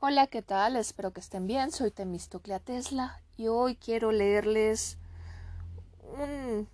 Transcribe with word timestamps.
Hola, 0.00 0.28
¿qué 0.28 0.42
tal? 0.42 0.76
Espero 0.76 1.12
que 1.12 1.18
estén 1.18 1.48
bien. 1.48 1.72
Soy 1.72 1.90
Temistoclea 1.90 2.60
Tesla 2.60 3.20
y 3.36 3.48
hoy 3.48 3.74
quiero 3.74 4.12
leerles 4.12 4.96
un 6.04 6.68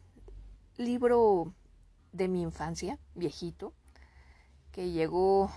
libro 0.77 1.55
de 2.13 2.29
mi 2.29 2.43
infancia, 2.43 2.99
viejito, 3.15 3.73
que 4.73 4.91
llegó 4.91 5.51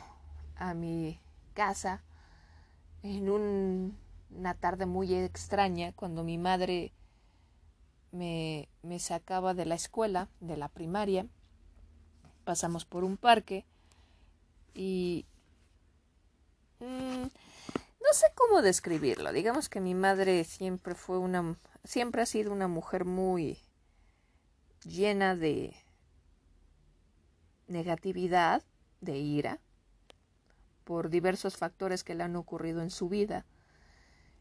a 0.56 0.74
mi 0.76 1.20
casa 1.54 2.02
en 3.04 3.30
una 3.30 4.54
tarde 4.54 4.86
muy 4.86 5.14
extraña 5.14 5.92
cuando 5.92 6.24
mi 6.24 6.38
madre 6.38 6.94
me, 8.14 8.70
sacaba 8.98 9.54
de 9.54 9.66
la 9.66 9.76
escuela, 9.76 10.30
de 10.40 10.56
la 10.56 10.70
primaria. 10.70 11.28
Pasamos 12.46 12.86
por 12.86 13.04
un 13.04 13.18
parque 13.18 13.66
y 14.74 15.26
Mm, 16.80 17.26
no 18.08 18.14
sé 18.14 18.28
cómo 18.36 18.62
describirlo. 18.62 19.34
Digamos 19.34 19.68
que 19.68 19.82
mi 19.82 19.94
madre 19.94 20.44
siempre 20.46 20.96
fue 20.96 21.18
una, 21.18 21.58
siempre 21.84 22.22
ha 22.22 22.26
sido 22.26 22.54
una 22.54 22.70
mujer 22.70 23.04
muy 23.04 23.60
llena 24.86 25.36
de 25.36 25.76
negatividad, 27.68 28.64
de 29.02 29.18
ira, 29.18 29.60
por 30.86 31.10
diversos 31.10 31.58
factores 31.58 32.06
que 32.06 32.16
le 32.16 32.24
han 32.24 32.38
ocurrido 32.38 32.82
en 32.82 32.92
su 32.92 33.10
vida. 33.10 33.46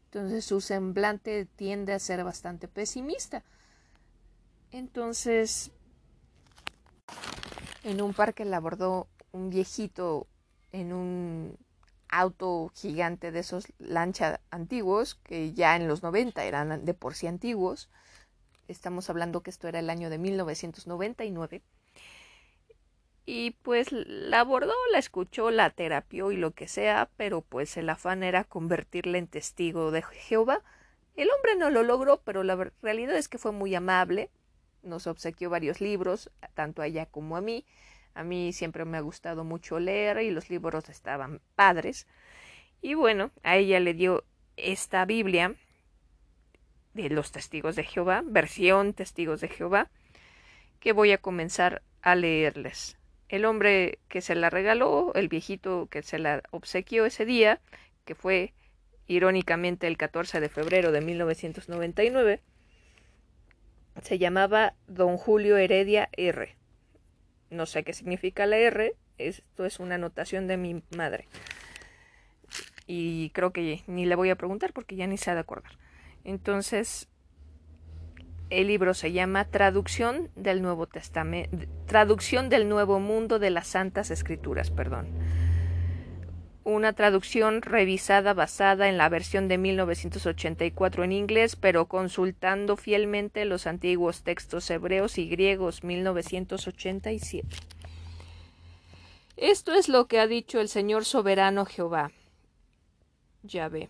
Entonces 0.05 0.45
su 0.45 0.61
semblante 0.61 1.45
tiende 1.45 1.91
a 1.91 1.99
ser 1.99 2.23
bastante 2.23 2.69
pesimista. 2.69 3.43
Entonces, 4.71 5.71
en 7.83 8.01
un 8.01 8.13
parque 8.13 8.45
la 8.45 8.57
abordó 8.57 9.07
un 9.33 9.49
viejito 9.49 10.27
en 10.71 10.93
un 10.93 11.57
auto 12.19 12.71
gigante 12.75 13.31
de 13.31 13.39
esos 13.39 13.67
lancha 13.79 14.39
antiguos, 14.49 15.15
que 15.15 15.53
ya 15.53 15.75
en 15.75 15.87
los 15.87 16.03
90 16.03 16.43
eran 16.43 16.85
de 16.85 16.93
por 16.93 17.13
sí 17.15 17.27
antiguos. 17.27 17.89
Estamos 18.67 19.09
hablando 19.09 19.41
que 19.41 19.49
esto 19.49 19.67
era 19.67 19.79
el 19.79 19.89
año 19.89 20.09
de 20.09 20.17
1999. 20.17 21.61
Y 23.25 23.51
pues 23.61 23.91
la 23.91 24.39
abordó, 24.39 24.73
la 24.91 24.99
escuchó, 24.99 25.51
la 25.51 25.69
terapió 25.69 26.31
y 26.31 26.37
lo 26.37 26.51
que 26.51 26.67
sea, 26.67 27.09
pero 27.17 27.41
pues 27.41 27.75
el 27.75 27.89
afán 27.89 28.23
era 28.23 28.45
convertirla 28.45 29.17
en 29.17 29.27
testigo 29.27 29.91
de 29.91 30.01
Jehová. 30.01 30.61
El 31.15 31.29
hombre 31.31 31.55
no 31.57 31.69
lo 31.69 31.83
logró, 31.83 32.21
pero 32.23 32.43
la 32.43 32.71
realidad 32.81 33.17
es 33.17 33.27
que 33.27 33.37
fue 33.37 33.51
muy 33.51 33.75
amable. 33.75 34.29
Nos 34.81 35.07
obsequió 35.07 35.49
varios 35.49 35.81
libros, 35.81 36.31
tanto 36.53 36.81
a 36.81 36.87
ella 36.87 37.05
como 37.05 37.35
a 37.35 37.41
mí. 37.41 37.65
A 38.17 38.23
mí 38.23 38.51
siempre 38.51 38.83
me 38.83 38.97
ha 38.97 39.01
gustado 39.01 39.43
mucho 39.43 39.79
leer 39.79 40.23
y 40.23 40.31
los 40.31 40.49
libros 40.49 40.89
estaban 40.89 41.39
padres. 41.53 42.07
Y 42.81 42.95
bueno, 42.95 43.29
a 43.43 43.57
ella 43.57 43.79
le 43.79 43.93
dio 43.93 44.23
esta 44.55 45.05
Biblia 45.05 45.53
de 46.95 47.09
los 47.11 47.31
testigos 47.31 47.75
de 47.75 47.83
Jehová, 47.83 48.23
versión 48.25 48.93
testigos 48.93 49.39
de 49.39 49.49
Jehová, 49.49 49.91
que 50.79 50.93
voy 50.93 51.11
a 51.11 51.19
comenzar 51.19 51.83
a 52.01 52.15
leerles. 52.15 52.97
El 53.29 53.45
hombre 53.45 53.99
que 54.07 54.21
se 54.21 54.33
la 54.33 54.49
regaló, 54.49 55.13
el 55.13 55.27
viejito 55.27 55.87
que 55.91 56.01
se 56.01 56.17
la 56.17 56.41
obsequió 56.49 57.05
ese 57.05 57.23
día, 57.23 57.61
que 58.03 58.15
fue 58.15 58.55
irónicamente 59.05 59.85
el 59.85 59.95
14 59.95 60.39
de 60.39 60.49
febrero 60.49 60.91
de 60.91 61.01
1999, 61.01 62.41
se 64.01 64.17
llamaba 64.17 64.73
don 64.87 65.17
Julio 65.17 65.57
Heredia 65.57 66.09
R. 66.13 66.56
No 67.49 67.65
sé 67.65 67.83
qué 67.83 67.93
significa 67.93 68.45
la 68.45 68.57
R. 68.57 68.95
Esto 69.17 69.65
es 69.65 69.79
una 69.79 69.95
anotación 69.95 70.47
de 70.47 70.57
mi 70.57 70.83
madre. 70.95 71.27
Y 72.85 73.31
creo 73.31 73.51
que 73.51 73.83
ni 73.87 74.05
le 74.05 74.15
voy 74.15 74.29
a 74.29 74.35
preguntar 74.35 74.73
porque 74.73 74.95
ya 74.95 75.07
ni 75.07 75.17
se 75.17 75.31
ha 75.31 75.33
de 75.33 75.41
acordar. 75.41 75.77
Entonces, 76.23 77.09
el 78.49 78.67
libro 78.67 78.93
se 78.93 79.11
llama 79.11 79.45
Traducción 79.45 80.29
del 80.35 80.61
Nuevo 80.61 80.87
Testamento, 80.87 81.57
Traducción 81.85 82.49
del 82.49 82.69
Nuevo 82.69 82.99
Mundo 82.99 83.39
de 83.39 83.49
las 83.49 83.67
Santas 83.67 84.11
Escrituras, 84.11 84.71
perdón. 84.71 85.07
Una 86.69 86.91
traducción 86.91 87.61
revisada 87.61 88.33
basada 88.33 88.89
en 88.89 88.97
la 88.97 89.07
versión 89.07 89.47
de 89.47 89.57
1984 89.57 91.05
en 91.05 91.13
inglés, 91.13 91.55
pero 91.55 91.85
consultando 91.85 92.75
fielmente 92.75 93.45
los 93.45 93.67
antiguos 93.67 94.23
textos 94.23 94.69
hebreos 94.69 95.17
y 95.17 95.29
griegos 95.29 95.85
1987. 95.85 97.47
Esto 99.37 99.73
es 99.75 99.87
lo 99.87 100.07
que 100.07 100.19
ha 100.19 100.27
dicho 100.27 100.59
el 100.59 100.67
Señor 100.67 101.05
soberano 101.05 101.63
Jehová. 101.63 102.11
Yahvé. 103.43 103.87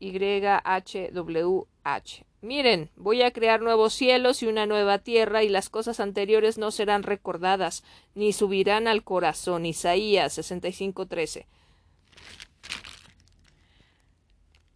YHWH. 0.00 2.29
Miren, 2.42 2.88
voy 2.96 3.20
a 3.20 3.32
crear 3.32 3.60
nuevos 3.60 3.92
cielos 3.92 4.42
y 4.42 4.46
una 4.46 4.64
nueva 4.64 4.98
tierra, 4.98 5.42
y 5.42 5.50
las 5.50 5.68
cosas 5.68 6.00
anteriores 6.00 6.56
no 6.56 6.70
serán 6.70 7.02
recordadas, 7.02 7.84
ni 8.14 8.32
subirán 8.32 8.88
al 8.88 9.04
corazón. 9.04 9.66
Isaías 9.66 10.38
65:13. 10.38 11.46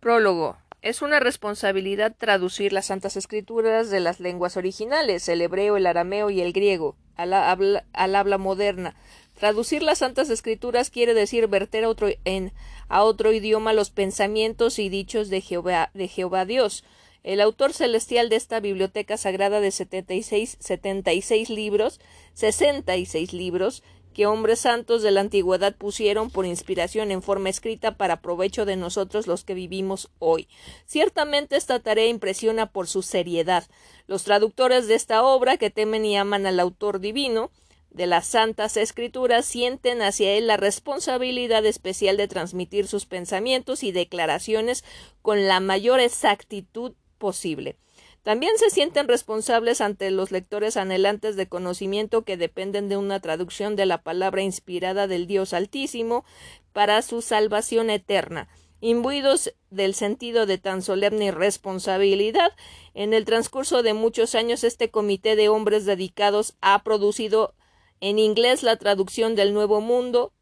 Prólogo. 0.00 0.58
Es 0.82 1.00
una 1.00 1.18
responsabilidad 1.18 2.14
traducir 2.18 2.74
las 2.74 2.86
Santas 2.86 3.16
Escrituras 3.16 3.88
de 3.88 4.00
las 4.00 4.20
lenguas 4.20 4.58
originales, 4.58 5.26
el 5.30 5.40
hebreo, 5.40 5.78
el 5.78 5.86
arameo 5.86 6.28
y 6.28 6.42
el 6.42 6.52
griego, 6.52 6.94
al 7.16 7.32
habla, 7.32 8.38
moderna. 8.38 8.94
Traducir 9.38 9.82
las 9.82 10.00
Santas 10.00 10.28
Escrituras 10.28 10.90
quiere 10.90 11.14
decir 11.14 11.46
verter 11.46 11.86
otro, 11.86 12.08
en, 12.26 12.52
a 12.88 13.02
otro 13.02 13.32
idioma 13.32 13.72
los 13.72 13.88
pensamientos 13.88 14.78
y 14.78 14.90
dichos 14.90 15.30
de 15.30 15.40
Jehová 15.40 16.44
Dios. 16.44 16.84
El 17.24 17.40
autor 17.40 17.72
celestial 17.72 18.28
de 18.28 18.36
esta 18.36 18.60
biblioteca 18.60 19.16
sagrada 19.16 19.60
de 19.60 19.70
76, 19.70 20.58
76 20.60 21.48
libros, 21.48 21.98
66 22.34 23.32
libros, 23.32 23.82
que 24.12 24.26
hombres 24.26 24.60
santos 24.60 25.02
de 25.02 25.10
la 25.10 25.22
antigüedad 25.22 25.74
pusieron 25.74 26.30
por 26.30 26.44
inspiración 26.44 27.10
en 27.10 27.22
forma 27.22 27.48
escrita 27.48 27.96
para 27.96 28.20
provecho 28.20 28.66
de 28.66 28.76
nosotros 28.76 29.26
los 29.26 29.42
que 29.42 29.54
vivimos 29.54 30.10
hoy. 30.18 30.48
Ciertamente 30.84 31.56
esta 31.56 31.80
tarea 31.80 32.08
impresiona 32.08 32.66
por 32.66 32.88
su 32.88 33.00
seriedad. 33.00 33.64
Los 34.06 34.24
traductores 34.24 34.86
de 34.86 34.94
esta 34.94 35.24
obra, 35.24 35.56
que 35.56 35.70
temen 35.70 36.04
y 36.04 36.18
aman 36.18 36.44
al 36.44 36.60
autor 36.60 37.00
divino, 37.00 37.50
de 37.88 38.06
las 38.06 38.26
Santas 38.26 38.76
Escrituras 38.76 39.46
sienten 39.46 40.02
hacia 40.02 40.32
él 40.32 40.46
la 40.46 40.58
responsabilidad 40.58 41.64
especial 41.64 42.18
de 42.18 42.28
transmitir 42.28 42.86
sus 42.86 43.06
pensamientos 43.06 43.82
y 43.82 43.92
declaraciones 43.92 44.84
con 45.22 45.46
la 45.46 45.60
mayor 45.60 46.00
exactitud 46.00 46.92
posible. 47.24 47.78
También 48.22 48.52
se 48.58 48.68
sienten 48.68 49.08
responsables 49.08 49.80
ante 49.80 50.10
los 50.10 50.30
lectores 50.30 50.76
anhelantes 50.76 51.36
de 51.36 51.48
conocimiento 51.48 52.22
que 52.22 52.36
dependen 52.36 52.90
de 52.90 52.98
una 52.98 53.18
traducción 53.20 53.76
de 53.76 53.86
la 53.86 54.02
palabra 54.02 54.42
inspirada 54.42 55.06
del 55.06 55.26
Dios 55.26 55.54
Altísimo 55.54 56.26
para 56.74 57.00
su 57.00 57.22
salvación 57.22 57.88
eterna. 57.88 58.46
Imbuidos 58.82 59.54
del 59.70 59.94
sentido 59.94 60.44
de 60.44 60.58
tan 60.58 60.82
solemne 60.82 61.30
responsabilidad, 61.30 62.52
en 62.92 63.14
el 63.14 63.24
transcurso 63.24 63.82
de 63.82 63.94
muchos 63.94 64.34
años 64.34 64.64
este 64.64 64.90
comité 64.90 65.34
de 65.34 65.48
hombres 65.48 65.86
dedicados 65.86 66.58
ha 66.60 66.82
producido 66.82 67.54
en 68.00 68.18
inglés 68.18 68.62
la 68.62 68.76
traducción 68.76 69.34
del 69.34 69.54
Nuevo 69.54 69.80
Mundo 69.80 70.34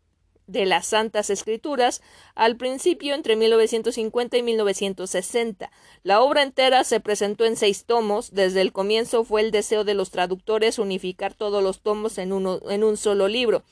de 0.52 0.66
las 0.66 0.86
Santas 0.86 1.30
Escrituras, 1.30 2.02
al 2.34 2.56
principio 2.56 3.14
entre 3.14 3.34
1950 3.34 4.36
y 4.36 4.42
1960. 4.42 5.70
La 6.04 6.20
obra 6.20 6.42
entera 6.42 6.84
se 6.84 7.00
presentó 7.00 7.44
en 7.44 7.56
seis 7.56 7.84
tomos. 7.84 8.32
Desde 8.32 8.60
el 8.60 8.72
comienzo 8.72 9.24
fue 9.24 9.40
el 9.40 9.50
deseo 9.50 9.84
de 9.84 9.94
los 9.94 10.10
traductores 10.10 10.78
unificar 10.78 11.34
todos 11.34 11.62
los 11.62 11.80
tomos 11.80 12.18
en, 12.18 12.32
uno, 12.32 12.60
en 12.68 12.84
un 12.84 12.96
solo 12.96 13.26
libro, 13.26 13.64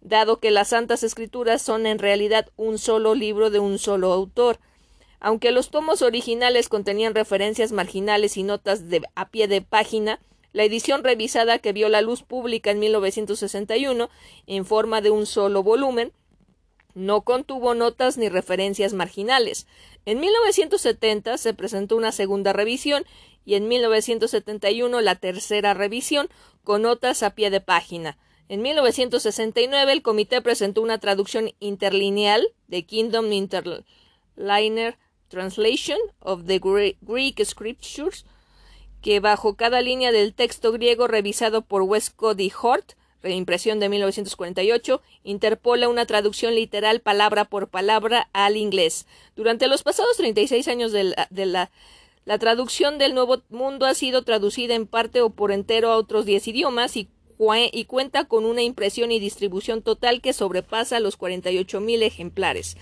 dado 0.00 0.38
que 0.38 0.50
las 0.50 0.68
Santas 0.68 1.02
Escrituras 1.02 1.60
son 1.60 1.86
en 1.86 1.98
realidad 1.98 2.48
un 2.56 2.78
solo 2.78 3.14
libro 3.14 3.50
de 3.50 3.58
un 3.58 3.78
solo 3.78 4.12
autor. 4.12 4.58
Aunque 5.18 5.50
los 5.50 5.70
tomos 5.70 6.00
originales 6.00 6.70
contenían 6.70 7.14
referencias 7.14 7.72
marginales 7.72 8.38
y 8.38 8.42
notas 8.42 8.88
de, 8.88 9.02
a 9.14 9.28
pie 9.28 9.48
de 9.48 9.60
página, 9.60 10.18
la 10.52 10.64
edición 10.64 11.04
revisada 11.04 11.58
que 11.58 11.72
vio 11.72 11.88
la 11.88 12.00
luz 12.00 12.22
pública 12.22 12.70
en 12.70 12.80
1961, 12.80 14.10
en 14.46 14.64
forma 14.64 15.00
de 15.00 15.10
un 15.10 15.26
solo 15.26 15.62
volumen, 15.62 16.12
no 16.94 17.22
contuvo 17.22 17.74
notas 17.74 18.18
ni 18.18 18.28
referencias 18.28 18.92
marginales. 18.92 19.66
En 20.06 20.20
1970 20.20 21.38
se 21.38 21.54
presentó 21.54 21.96
una 21.96 22.12
segunda 22.12 22.52
revisión 22.52 23.04
y 23.44 23.54
en 23.54 23.68
1971 23.68 25.00
la 25.00 25.14
tercera 25.16 25.74
revisión 25.74 26.28
con 26.64 26.82
notas 26.82 27.22
a 27.22 27.34
pie 27.34 27.50
de 27.50 27.60
página. 27.60 28.18
En 28.48 28.62
1969 28.62 29.92
el 29.92 30.02
comité 30.02 30.40
presentó 30.42 30.82
una 30.82 30.98
traducción 30.98 31.52
interlineal 31.60 32.48
de 32.66 32.84
Kingdom 32.84 33.32
Interliner 33.32 34.98
Translation 35.28 35.98
of 36.18 36.44
the 36.46 36.58
Greek 36.58 37.44
Scriptures 37.44 38.24
que 39.00 39.20
bajo 39.20 39.54
cada 39.54 39.80
línea 39.80 40.12
del 40.12 40.34
texto 40.34 40.72
griego 40.72 41.06
revisado 41.06 41.62
por 41.62 41.82
Westcott 41.82 42.40
y 42.40 42.52
Hort 42.60 42.92
reimpresión 43.22 43.80
de 43.80 43.88
1948, 43.88 45.02
interpola 45.24 45.88
una 45.88 46.06
traducción 46.06 46.54
literal 46.54 47.00
palabra 47.00 47.44
por 47.44 47.68
palabra 47.68 48.28
al 48.32 48.56
inglés. 48.56 49.06
Durante 49.36 49.68
los 49.68 49.82
pasados 49.82 50.16
36 50.16 50.68
años 50.68 50.92
de 50.92 51.04
la, 51.04 51.28
de 51.30 51.46
la, 51.46 51.70
la 52.24 52.38
traducción 52.38 52.98
del 52.98 53.14
Nuevo 53.14 53.42
Mundo 53.48 53.86
ha 53.86 53.94
sido 53.94 54.22
traducida 54.22 54.74
en 54.74 54.86
parte 54.86 55.20
o 55.20 55.30
por 55.30 55.52
entero 55.52 55.90
a 55.90 55.96
otros 55.96 56.24
10 56.26 56.48
idiomas 56.48 56.96
y, 56.96 57.08
y 57.72 57.84
cuenta 57.86 58.24
con 58.24 58.44
una 58.44 58.62
impresión 58.62 59.12
y 59.12 59.18
distribución 59.18 59.82
total 59.82 60.20
que 60.20 60.32
sobrepasa 60.32 61.00
los 61.00 61.18
48.000 61.18 62.02
ejemplares. 62.02 62.76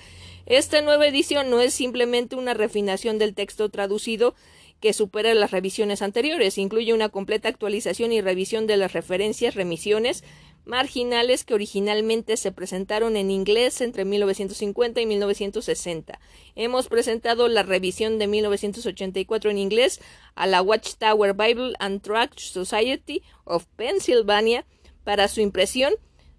Esta 0.46 0.80
nueva 0.80 1.06
edición 1.06 1.50
no 1.50 1.60
es 1.60 1.74
simplemente 1.74 2.34
una 2.34 2.54
refinación 2.54 3.18
del 3.18 3.34
texto 3.34 3.68
traducido, 3.68 4.34
que 4.80 4.92
supera 4.92 5.34
las 5.34 5.50
revisiones 5.50 6.02
anteriores. 6.02 6.58
Incluye 6.58 6.92
una 6.92 7.08
completa 7.08 7.48
actualización 7.48 8.12
y 8.12 8.20
revisión 8.20 8.66
de 8.66 8.76
las 8.76 8.92
referencias, 8.92 9.54
remisiones 9.54 10.24
marginales 10.64 11.44
que 11.44 11.54
originalmente 11.54 12.36
se 12.36 12.52
presentaron 12.52 13.16
en 13.16 13.30
inglés 13.30 13.80
entre 13.80 14.04
1950 14.04 15.00
y 15.00 15.06
1960. 15.06 16.20
Hemos 16.56 16.88
presentado 16.88 17.48
la 17.48 17.62
revisión 17.62 18.18
de 18.18 18.26
1984 18.26 19.50
en 19.50 19.58
inglés 19.58 20.00
a 20.34 20.46
la 20.46 20.60
Watchtower 20.60 21.32
Bible 21.32 21.72
and 21.78 22.02
Tract 22.02 22.38
Society 22.38 23.22
of 23.44 23.64
Pennsylvania 23.76 24.66
para 25.04 25.28
su 25.28 25.40
impresión, 25.40 25.94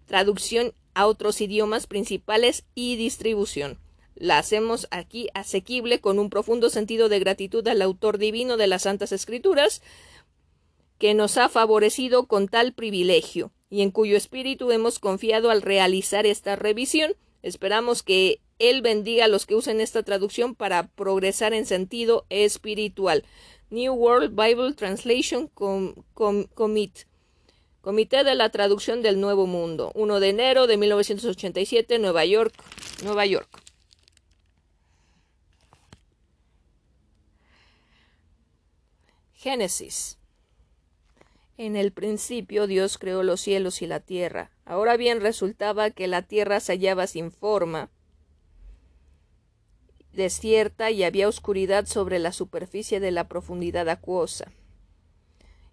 traducción 0.06 0.74
a 0.94 1.08
otros 1.08 1.42
idiomas 1.42 1.88
principales 1.88 2.66
y 2.76 2.98
distribución 2.98 3.80
la 4.20 4.38
hacemos 4.38 4.88
aquí 4.92 5.30
asequible 5.34 6.02
con 6.02 6.20
un 6.20 6.30
profundo 6.30 6.70
sentido 6.70 7.10
de 7.10 7.20
gratitud 7.20 7.68
al 7.68 7.82
autor 7.82 8.18
divino 8.18 8.58
de 8.58 8.68
las 8.68 8.84
Santas 8.84 9.12
Escrituras, 9.12 9.82
que 10.98 11.14
nos 11.14 11.38
ha 11.38 11.48
favorecido 11.48 12.28
con 12.28 12.50
tal 12.50 12.74
privilegio, 12.74 13.52
y 13.70 13.82
en 13.82 13.92
cuyo 13.92 14.18
espíritu 14.18 14.72
hemos 14.72 15.00
confiado 15.00 15.50
al 15.50 15.62
realizar 15.62 16.26
esta 16.26 16.58
revisión. 16.58 17.14
Esperamos 17.42 18.04
que 18.04 18.42
Él 18.60 18.82
bendiga 18.82 19.26
a 19.26 19.30
los 19.30 19.46
que 19.46 19.56
usen 19.56 19.80
esta 19.80 20.04
traducción 20.04 20.54
para 20.54 20.88
progresar 20.88 21.54
en 21.54 21.66
sentido 21.66 22.26
espiritual. 22.30 23.24
New 23.70 23.94
World 23.94 24.36
Bible 24.36 24.74
Translation 24.74 25.50
Committee. 26.54 27.06
Comité 27.82 28.26
de 28.26 28.36
la 28.36 28.50
Traducción 28.50 29.02
del 29.02 29.22
Nuevo 29.22 29.48
Mundo. 29.48 29.94
1 29.96 30.20
de 30.20 30.30
enero 30.30 30.68
de 30.68 30.76
1987, 30.76 32.00
Nueva 32.00 32.26
York, 32.26 32.54
Nueva 33.04 33.26
York. 33.26 33.48
Génesis. 39.42 40.18
En 41.56 41.78
el 41.78 41.94
principio 41.94 42.68
Dios 42.68 42.98
creó 42.98 43.24
los 43.24 43.40
cielos 43.40 43.82
y 43.82 43.88
la 43.88 44.02
tierra. 44.02 44.52
Ahora 44.66 44.98
bien 44.98 45.22
resultaba 45.22 45.92
que 45.92 46.08
la 46.08 46.24
tierra 46.24 46.60
se 46.60 46.74
hallaba 46.74 47.08
sin 47.08 47.32
forma, 47.32 47.90
desierta 50.12 50.92
y 50.92 51.06
había 51.06 51.30
oscuridad 51.30 51.86
sobre 51.86 52.20
la 52.20 52.34
superficie 52.34 53.00
de 53.00 53.12
la 53.12 53.30
profundidad 53.30 53.88
acuosa. 53.88 54.52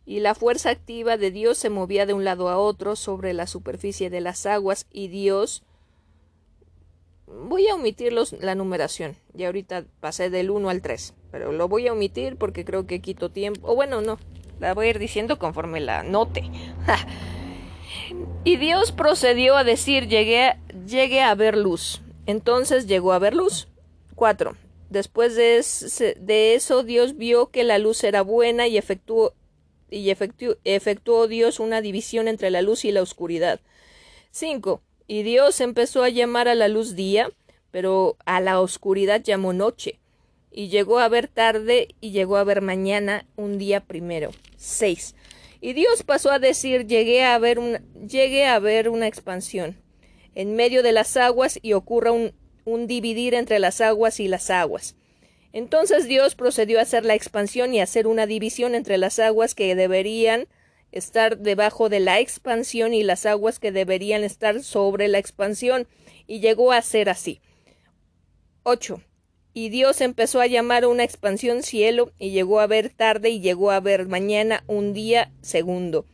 Y 0.04 0.20
la 0.20 0.36
fuerza 0.36 0.70
activa 0.70 1.16
de 1.16 1.32
Dios 1.32 1.58
se 1.58 1.68
movía 1.68 2.06
de 2.06 2.12
un 2.12 2.22
lado 2.22 2.48
a 2.48 2.58
otro 2.58 2.94
sobre 2.94 3.32
la 3.32 3.48
superficie 3.48 4.10
de 4.10 4.20
las 4.20 4.46
aguas 4.46 4.86
y 4.92 5.08
Dios 5.08 5.64
voy 7.26 7.69
a 7.69 7.75
omitir 7.75 8.12
la 8.12 8.55
numeración. 8.55 9.17
Ya 9.34 9.46
ahorita 9.46 9.84
pasé 10.00 10.31
del 10.31 10.50
1 10.50 10.69
al 10.69 10.82
3, 10.82 11.14
pero 11.31 11.52
lo 11.52 11.69
voy 11.69 11.88
a 11.88 11.93
omitir 11.93 12.37
porque 12.37 12.64
creo 12.64 12.87
que 12.87 13.00
quito 13.00 13.31
tiempo. 13.31 13.69
O 13.69 13.75
bueno, 13.75 14.00
no, 14.00 14.19
la 14.61 14.75
voy 14.75 14.87
a 14.87 14.90
ir 14.90 14.99
diciendo 14.99 15.38
conforme 15.38 15.81
la 15.81 16.02
note. 16.02 16.50
y 18.44 18.56
Dios 18.56 18.93
procedió 18.93 19.56
a 19.56 19.64
decir, 19.64 20.08
llegué, 20.08 20.56
llegué 20.87 21.20
a 21.20 21.34
ver 21.34 21.56
luz. 21.56 22.02
Entonces 22.26 22.87
llegó 22.87 23.12
a 23.12 23.19
ver 23.19 23.34
luz. 23.34 23.69
4. 24.14 24.56
Después 24.88 25.34
de, 25.34 25.64
de, 26.19 26.55
eso 26.55 26.82
Dios 26.82 27.17
vio 27.17 27.50
que 27.50 27.64
la 27.64 27.78
luz 27.78 28.05
era 28.05 28.23
buena 28.23 28.69
y 28.69 28.78
efectuó, 28.78 29.34
y 29.90 30.11
efectuó, 30.11 30.56
efectuó 30.64 31.26
Dios 31.26 31.58
una 31.58 31.81
división 31.81 32.28
entre 32.28 32.50
la 32.50 32.62
luz 32.62 32.84
y 32.84 32.93
la 32.93 33.02
oscuridad. 33.02 33.61
5. 34.31 34.81
Y 35.06 35.22
Dios 35.22 35.60
empezó 35.60 36.02
a 36.02 36.08
llamar 36.08 36.48
a 36.48 36.54
la 36.54 36.68
luz 36.68 36.96
día, 36.96 37.30
pero 37.70 38.16
a 38.24 38.40
la 38.40 38.60
oscuridad 38.60 39.22
llamó 39.22 39.52
noche. 39.52 40.00
Y 40.50 40.68
llegó 40.68 40.98
a 40.98 41.08
ver 41.08 41.28
tarde 41.28 41.88
y 42.00 42.10
llegó 42.10 42.36
a 42.36 42.44
ver 42.44 42.62
mañana 42.62 43.26
un 43.36 43.58
día 43.58 43.80
primero. 43.80 44.30
6. 44.56 45.14
Y 45.60 45.72
Dios 45.74 46.02
pasó 46.02 46.30
a 46.30 46.38
decir, 46.38 46.86
llegué 46.86 47.24
a 47.24 47.38
ver, 47.38 47.58
un, 47.58 47.78
llegué 48.08 48.46
a 48.46 48.58
ver 48.58 48.88
una 48.88 49.06
expansión 49.06 49.76
en 50.34 50.54
medio 50.54 50.82
de 50.82 50.92
las 50.92 51.16
aguas 51.16 51.58
y 51.62 51.72
ocurra 51.72 52.12
un, 52.12 52.32
un 52.64 52.86
dividir 52.86 53.34
entre 53.34 53.58
las 53.58 53.80
aguas 53.80 54.20
y 54.20 54.28
las 54.28 54.50
aguas. 54.50 54.96
Entonces 55.52 56.06
Dios 56.06 56.34
procedió 56.34 56.78
a 56.78 56.82
hacer 56.82 57.04
la 57.04 57.14
expansión 57.14 57.72
y 57.72 57.80
a 57.80 57.84
hacer 57.84 58.06
una 58.06 58.26
división 58.26 58.74
entre 58.74 58.98
las 58.98 59.18
aguas 59.18 59.54
que 59.54 59.74
deberían 59.74 60.48
estar 60.96 61.38
debajo 61.38 61.88
de 61.88 62.00
la 62.00 62.20
expansión 62.20 62.94
y 62.94 63.02
las 63.02 63.26
aguas 63.26 63.58
que 63.58 63.72
deberían 63.72 64.25
estar 64.25 64.62
sobre 64.62 65.08
la 65.08 65.19
expansión, 65.19 65.87
y 66.26 66.40
llegó 66.40 66.72
a 66.72 66.82
ser 66.82 67.08
así. 67.08 67.40
8. 68.62 69.02
Y 69.52 69.69
Dios 69.69 70.00
empezó 70.00 70.40
a 70.40 70.46
llamar 70.46 70.87
una 70.87 71.04
expansión 71.04 71.62
cielo, 71.62 72.12
y 72.19 72.31
llegó 72.31 72.60
a 72.60 72.66
ver 72.66 72.90
tarde, 72.90 73.31
y 73.31 73.40
llegó 73.40 73.70
a 73.70 73.81
ver 73.81 74.06
mañana 74.06 74.64
un 74.66 74.93
día 74.93 75.32
segundo. 75.43 76.06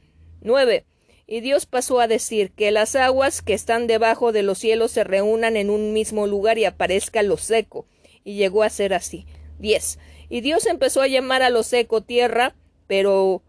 9. 0.43 0.85
Y 1.27 1.41
Dios 1.41 1.67
pasó 1.67 2.01
a 2.01 2.09
decir 2.09 2.51
que 2.51 2.71
las 2.73 2.97
aguas 2.97 3.41
que 3.41 3.55
están 3.55 3.87
debajo 3.87 4.33
de 4.33 4.43
los 4.43 4.59
cielos 4.59 4.91
se 4.91 5.05
reúnan 5.05 5.57
en 5.57 5.71
un 5.71 5.93
mismo 5.93 6.27
lugar 6.27 6.59
y 6.59 6.65
aparezca 6.65 7.23
lo 7.23 7.37
seco, 7.37 7.87
y 8.25 8.35
llegó 8.35 8.63
a 8.63 8.71
ser 8.71 8.95
así. 8.95 9.27
10. 9.61 9.99
Y 10.29 10.41
Dios 10.41 10.67
empezó 10.67 11.03
a 11.03 11.09
llamar 11.09 11.43
a 11.43 11.51
lo 11.51 11.63
seco 11.63 12.01
tierra, 12.01 12.55
pero 12.87 13.43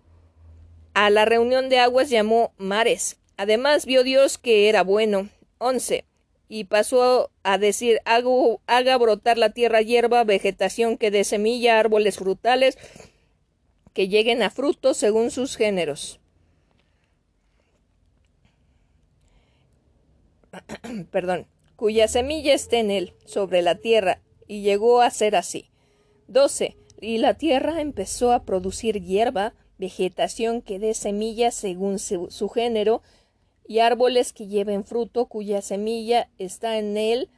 a 0.93 1.09
la 1.09 1.25
reunión 1.25 1.69
de 1.69 1.79
aguas 1.79 2.09
llamó 2.09 2.53
mares. 2.57 3.17
Además 3.37 3.85
vio 3.85 4.03
Dios 4.03 4.37
que 4.37 4.69
era 4.69 4.83
bueno. 4.83 5.29
11. 5.57 6.05
Y 6.49 6.65
pasó 6.65 7.31
a 7.41 7.57
decir, 7.57 7.99
Hago, 8.05 8.61
haga 8.67 8.97
brotar 8.97 9.37
la 9.37 9.51
tierra 9.51 9.81
hierba, 9.81 10.23
vegetación 10.23 10.97
que 10.97 11.09
dé 11.09 11.23
semilla, 11.23 11.79
árboles 11.79 12.17
frutales, 12.17 12.77
que 13.93 14.07
lleguen 14.07 14.43
a 14.43 14.49
frutos 14.49 14.97
según 14.97 15.31
sus 15.31 15.55
géneros. 15.55 16.19
Perdón, 21.11 21.47
cuya 21.75 22.07
semilla 22.07 22.53
esté 22.53 22.79
en 22.79 22.91
él, 22.91 23.13
sobre 23.25 23.61
la 23.61 23.75
tierra, 23.75 24.21
y 24.47 24.61
llegó 24.61 25.01
a 25.01 25.09
ser 25.09 25.35
así. 25.35 25.71
12. 26.27 26.77
Y 27.01 27.17
la 27.17 27.33
tierra 27.35 27.81
empezó 27.81 28.31
a 28.31 28.45
producir 28.45 29.01
hierba, 29.01 29.53
vegetación 29.83 30.61
que 30.61 30.79
dé 30.79 30.93
semillas 30.93 31.53
según 31.53 31.99
su, 31.99 32.49
género, 32.49 33.01
y 33.67 33.79
árboles 33.79 34.31
que 34.31 34.47
lleven 34.47 34.85
fruto 34.85 35.25
cuya 35.25 35.61
semilla 35.61 36.29
está 36.37 36.77
en 36.77 36.95
él 36.95 37.29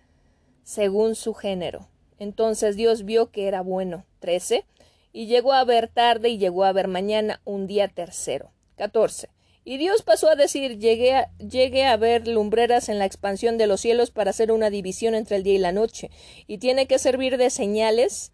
según 0.63 1.15
su 1.15 1.33
género. 1.33 1.87
Entonces 2.19 2.75
Dios 2.75 3.03
vio 3.03 3.31
que 3.31 3.47
era 3.47 3.61
bueno. 3.61 4.05
13. 4.19 4.63
Y 5.11 5.25
llegó 5.25 5.53
a 5.53 5.63
ver 5.63 5.87
tarde 5.87 6.29
y 6.29 6.37
llegó 6.37 6.65
a 6.65 6.71
ver 6.71 6.87
mañana 6.87 7.41
un 7.45 7.65
día 7.65 7.87
tercero. 7.87 8.51
14. 8.75 9.29
Y 9.63 9.77
Dios 9.77 10.03
pasó 10.03 10.29
a 10.29 10.35
decir, 10.35 10.77
llegué 10.77 11.25
llegué 11.39 11.85
a 11.85 11.97
ver 11.97 12.27
lumbreras 12.27 12.89
en 12.89 12.99
la 12.99 13.05
expansión 13.05 13.57
de 13.57 13.65
los 13.65 13.81
cielos 13.81 14.11
para 14.11 14.29
hacer 14.29 14.51
una 14.51 14.69
división 14.69 15.15
entre 15.15 15.37
el 15.37 15.43
día 15.43 15.55
y 15.55 15.59
la 15.59 15.71
noche, 15.71 16.11
y 16.45 16.59
tiene 16.59 16.85
que 16.85 16.99
servir 16.99 17.37
de 17.37 17.49
señales 17.49 18.31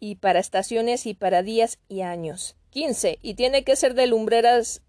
y 0.00 0.16
para 0.16 0.38
estaciones 0.38 1.06
y 1.06 1.14
para 1.14 1.42
días 1.42 1.78
y 1.88 2.02
años. 2.02 2.56
15. 2.70 3.18
Y 3.22 3.34
tiene 3.34 3.64
que 3.64 3.76
ser 3.76 3.94
de 3.94 4.06
lumbreras 4.06 4.82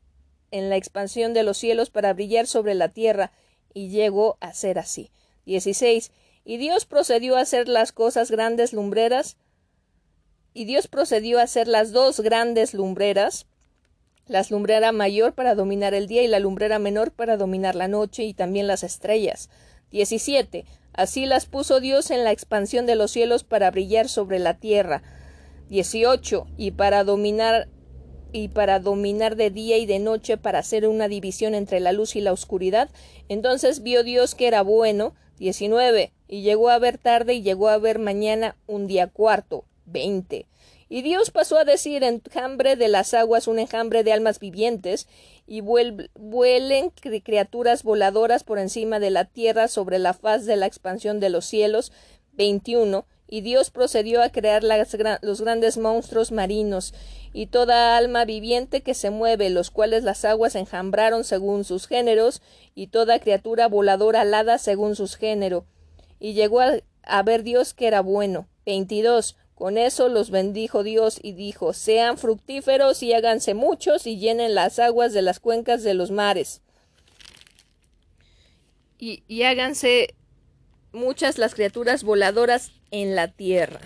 en 0.51 0.70
la 0.70 0.75
expansión 0.75 1.34
de 1.34 1.44
los 1.44 1.58
cielos 1.58 1.89
para 1.89 2.13
brillar 2.13 2.48
sobre 2.48 2.75
la 2.75 2.89
tierra, 2.89 3.32
y 3.74 3.89
llegó 3.89 4.38
a 4.39 4.54
ser 4.54 4.80
así. 4.80 5.12
16. 5.46 6.12
Y 6.44 6.58
Dios 6.58 6.86
procedió 6.86 7.38
a 7.38 7.42
hacer 7.42 7.68
las 7.68 7.92
cosas 7.92 8.32
grandes 8.32 8.74
lumbreras, 8.74 9.38
y 10.54 10.66
Dios 10.66 10.88
procedió 10.88 11.39
a 11.39 11.44
hacer 11.44 11.68
las 11.68 11.92
dos 11.92 12.20
grandes 12.20 12.74
lumbreras, 12.74 13.46
la 14.25 14.46
lumbrera 14.50 14.92
mayor 14.92 15.34
para 15.34 15.56
dominar 15.56 15.94
el 15.94 16.08
día 16.08 16.22
y 16.24 16.28
la 16.28 16.39
lumbrera 16.39 16.80
menor 16.80 17.12
para 17.12 17.38
dominar 17.38 17.75
la 17.75 17.88
noche 17.88 18.24
y 18.24 18.34
también 18.34 18.68
las 18.68 18.84
estrellas. 18.84 19.50
17. 19.92 20.66
Así 21.00 21.25
las 21.25 21.46
puso 21.46 21.79
Dios 21.79 22.12
en 22.12 22.25
la 22.25 22.34
expansión 22.34 22.86
de 22.86 22.96
los 22.96 23.12
cielos 23.12 23.46
para 23.46 23.72
brillar 23.72 24.10
sobre 24.10 24.38
la 24.38 24.56
tierra. 24.56 25.01
18. 25.70 26.46
Y 26.58 26.72
para 26.72 27.06
dominar 27.06 27.70
y 28.34 28.50
para 28.50 28.82
dominar 28.82 29.38
de 29.38 29.50
día 29.50 29.77
y 29.77 29.86
de 29.86 30.00
noche 30.00 30.36
para 30.36 30.60
hacer 30.60 30.86
una 30.86 31.08
división 31.08 31.56
entre 31.56 31.79
la 31.79 31.94
luz 31.94 32.18
y 32.18 32.22
la 32.22 32.34
oscuridad. 32.34 32.89
Entonces 33.29 33.82
vio 33.82 34.03
Dios 34.03 34.36
que 34.36 34.48
era 34.48 34.62
bueno. 34.62 35.15
19. 35.38 36.12
Y 36.27 36.41
llegó 36.41 36.70
a 36.70 36.79
ver 36.79 36.98
tarde 36.98 37.36
y 37.36 37.44
llegó 37.44 37.70
a 37.70 37.77
ver 37.77 37.98
mañana 37.98 38.58
un 38.68 38.86
día 38.86 39.08
cuarto. 39.08 39.63
20. 39.86 40.48
Y 40.89 41.03
Dios 41.03 41.29
pasó 41.29 41.58
a 41.58 41.65
decir 41.65 42.03
enjambre 42.03 42.75
de 42.75 42.88
las 42.88 43.13
aguas 43.13 43.48
un 43.48 43.60
enjambre 43.60 44.03
de 44.03 44.12
almas 44.12 44.39
vivientes, 44.39 45.08
y 45.46 45.62
vuelen 45.62 46.91
criaturas 46.91 47.84
voladoras 47.84 48.43
por 48.43 48.60
encima 48.60 49.00
de 49.00 49.10
la 49.10 49.25
tierra 49.25 49.67
sobre 49.67 49.98
la 49.98 50.13
faz 50.13 50.46
de 50.46 50.55
la 50.55 50.65
expansión 50.65 51.19
de 51.19 51.29
los 51.29 51.46
cielos. 51.46 51.91
21. 52.34 53.05
Y 53.27 53.41
Dios 53.41 53.69
procedió 53.69 54.24
a 54.24 54.29
crear 54.29 54.63
los 54.63 55.41
grandes 55.41 55.77
monstruos 55.77 56.31
marinos 56.31 56.93
y 57.31 57.48
toda 57.48 57.96
alma 57.96 58.25
viviente 58.25 58.81
que 58.81 58.96
se 58.96 59.12
mueve, 59.12 59.50
los 59.51 59.69
cuales 59.69 60.03
las 60.03 60.25
aguas 60.25 60.55
enjambraron 60.55 61.24
según 61.24 61.63
sus 61.63 61.88
géneros, 61.88 62.41
y 62.74 62.88
toda 62.88 63.19
criatura 63.19 63.67
voladora 63.67 64.22
alada 64.22 64.58
según 64.58 64.96
sus 64.96 65.15
géneros. 65.15 65.65
Y 66.19 66.34
llegó 66.34 66.62
a, 66.62 67.24
ver 67.24 67.43
Dios 67.43 67.74
que 67.74 67.88
era 67.88 68.01
bueno. 68.01 68.48
22. 68.65 69.36
Con 69.60 69.78
eso 69.78 70.08
los 70.08 70.32
bendijo 70.32 70.84
Dios 70.84 71.20
y 71.22 71.34
dijo 71.34 71.74
Sean 71.74 72.18
fructíferos 72.18 73.04
y 73.04 73.12
háganse 73.12 73.54
muchos 73.56 74.08
y 74.08 74.18
llenen 74.18 74.56
las 74.56 74.80
aguas 74.80 75.12
de 75.12 75.22
las 75.22 75.42
cuencas 75.42 75.84
de 75.84 75.94
los 75.94 76.12
mares. 76.12 76.62
Y, 78.98 79.24
y 79.28 79.44
háganse 79.44 80.16
muchas 80.94 81.38
las 81.38 81.56
criaturas 81.56 82.06
voladoras 82.06 82.72
en 82.92 83.18
la 83.18 83.28
tierra. 83.28 83.82